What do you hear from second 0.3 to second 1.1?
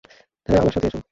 হ্যাঁ, আমার সাথে এসো।